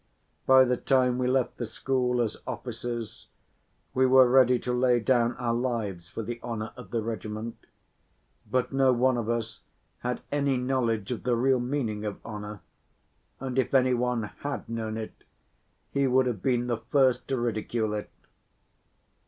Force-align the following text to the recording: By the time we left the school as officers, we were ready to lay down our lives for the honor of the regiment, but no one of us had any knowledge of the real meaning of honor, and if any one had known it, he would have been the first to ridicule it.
By 0.47 0.65
the 0.65 0.77
time 0.77 1.19
we 1.19 1.27
left 1.27 1.57
the 1.57 1.67
school 1.67 2.21
as 2.23 2.35
officers, 2.47 3.27
we 3.93 4.07
were 4.07 4.27
ready 4.27 4.57
to 4.57 4.73
lay 4.73 4.99
down 4.99 5.35
our 5.37 5.53
lives 5.53 6.09
for 6.09 6.23
the 6.23 6.39
honor 6.41 6.73
of 6.75 6.89
the 6.89 7.03
regiment, 7.03 7.67
but 8.49 8.73
no 8.73 8.93
one 8.93 9.15
of 9.15 9.29
us 9.29 9.61
had 9.99 10.23
any 10.31 10.57
knowledge 10.57 11.11
of 11.11 11.21
the 11.21 11.35
real 11.35 11.59
meaning 11.59 12.03
of 12.03 12.19
honor, 12.25 12.61
and 13.39 13.59
if 13.59 13.75
any 13.75 13.93
one 13.93 14.23
had 14.39 14.67
known 14.67 14.97
it, 14.97 15.23
he 15.91 16.07
would 16.07 16.25
have 16.25 16.41
been 16.41 16.65
the 16.65 16.77
first 16.77 17.27
to 17.27 17.37
ridicule 17.37 17.93
it. 17.93 18.09